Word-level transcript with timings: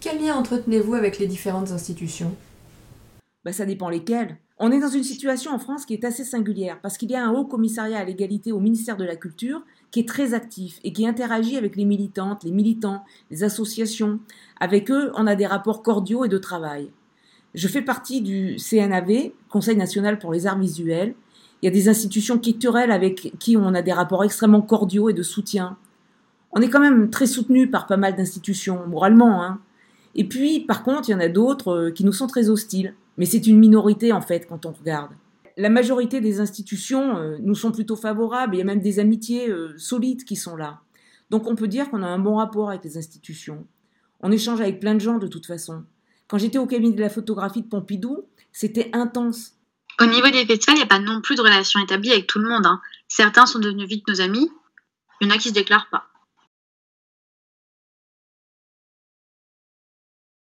Quel 0.00 0.18
lien 0.18 0.34
entretenez-vous 0.34 0.94
avec 0.94 1.18
les 1.18 1.26
différentes 1.26 1.72
institutions? 1.72 2.34
Bah, 3.44 3.52
Ça 3.52 3.66
dépend 3.66 3.90
lesquelles. 3.90 4.38
On 4.58 4.72
est 4.72 4.80
dans 4.80 4.88
une 4.88 5.04
situation 5.04 5.52
en 5.52 5.58
France 5.58 5.84
qui 5.84 5.92
est 5.92 6.04
assez 6.04 6.24
singulière 6.24 6.80
parce 6.80 6.96
qu'il 6.96 7.10
y 7.10 7.14
a 7.14 7.22
un 7.22 7.32
haut 7.32 7.44
commissariat 7.44 7.98
à 7.98 8.04
l'égalité 8.04 8.50
au 8.50 8.60
ministère 8.60 8.96
de 8.96 9.04
la 9.04 9.16
Culture 9.16 9.62
qui 9.90 10.00
est 10.00 10.08
très 10.08 10.32
actif 10.32 10.80
et 10.84 10.94
qui 10.94 11.06
interagit 11.06 11.58
avec 11.58 11.76
les 11.76 11.84
militantes, 11.84 12.44
les 12.44 12.50
militants, 12.50 13.04
les 13.30 13.44
associations. 13.44 14.20
Avec 14.58 14.90
eux, 14.90 15.12
on 15.16 15.26
a 15.26 15.34
des 15.34 15.46
rapports 15.46 15.82
cordiaux 15.82 16.24
et 16.24 16.28
de 16.28 16.38
travail. 16.38 16.90
Je 17.54 17.68
fais 17.68 17.82
partie 17.82 18.22
du 18.22 18.56
CNAV, 18.56 19.32
Conseil 19.50 19.76
national 19.76 20.18
pour 20.18 20.32
les 20.32 20.46
arts 20.46 20.58
visuels. 20.58 21.14
Il 21.60 21.66
y 21.66 21.68
a 21.68 21.72
des 21.72 21.90
institutions 21.90 22.38
culturelles 22.38 22.90
avec 22.90 23.34
qui 23.38 23.58
on 23.58 23.74
a 23.74 23.82
des 23.82 23.92
rapports 23.92 24.24
extrêmement 24.24 24.62
cordiaux 24.62 25.10
et 25.10 25.14
de 25.14 25.22
soutien. 25.22 25.76
On 26.52 26.62
est 26.62 26.70
quand 26.70 26.80
même 26.80 27.10
très 27.10 27.26
soutenu 27.26 27.68
par 27.68 27.86
pas 27.86 27.98
mal 27.98 28.16
d'institutions, 28.16 28.86
moralement. 28.86 29.42
Hein. 29.42 29.60
Et 30.14 30.24
puis, 30.24 30.60
par 30.60 30.82
contre, 30.82 31.08
il 31.08 31.12
y 31.12 31.14
en 31.14 31.20
a 31.20 31.28
d'autres 31.28 31.68
euh, 31.68 31.90
qui 31.90 32.04
nous 32.04 32.12
sont 32.12 32.26
très 32.26 32.48
hostiles. 32.48 32.94
Mais 33.16 33.26
c'est 33.26 33.46
une 33.46 33.58
minorité, 33.58 34.12
en 34.12 34.20
fait, 34.20 34.46
quand 34.46 34.66
on 34.66 34.72
regarde. 34.72 35.10
La 35.56 35.68
majorité 35.68 36.20
des 36.20 36.40
institutions 36.40 37.16
euh, 37.16 37.36
nous 37.40 37.54
sont 37.54 37.72
plutôt 37.72 37.96
favorables. 37.96 38.54
Il 38.54 38.58
y 38.58 38.62
a 38.62 38.64
même 38.64 38.80
des 38.80 38.98
amitiés 38.98 39.50
euh, 39.50 39.74
solides 39.76 40.24
qui 40.24 40.36
sont 40.36 40.56
là. 40.56 40.80
Donc 41.30 41.46
on 41.46 41.54
peut 41.54 41.68
dire 41.68 41.90
qu'on 41.90 42.02
a 42.02 42.06
un 42.06 42.18
bon 42.18 42.36
rapport 42.36 42.70
avec 42.70 42.84
les 42.84 42.98
institutions. 42.98 43.66
On 44.20 44.32
échange 44.32 44.60
avec 44.60 44.80
plein 44.80 44.94
de 44.94 45.00
gens 45.00 45.18
de 45.18 45.28
toute 45.28 45.46
façon. 45.46 45.84
Quand 46.28 46.38
j'étais 46.38 46.58
au 46.58 46.66
cabinet 46.66 46.94
de 46.94 47.00
la 47.00 47.08
photographie 47.08 47.62
de 47.62 47.68
Pompidou, 47.68 48.24
c'était 48.52 48.90
intense. 48.92 49.52
Au 50.00 50.06
niveau 50.06 50.28
des 50.28 50.44
festivals, 50.44 50.76
il 50.76 50.80
n'y 50.80 50.84
a 50.84 50.86
pas 50.86 50.98
non 50.98 51.20
plus 51.20 51.36
de 51.36 51.40
relation 51.40 51.80
établie 51.80 52.10
avec 52.10 52.26
tout 52.26 52.38
le 52.38 52.48
monde. 52.48 52.66
Hein. 52.66 52.80
Certains 53.08 53.46
sont 53.46 53.58
devenus 53.58 53.88
vite 53.88 54.06
nos 54.08 54.20
amis, 54.20 54.50
il 55.20 55.28
y 55.28 55.30
en 55.30 55.34
a 55.34 55.38
qui 55.38 55.48
se 55.48 55.54
déclarent 55.54 55.88
pas. 55.90 56.09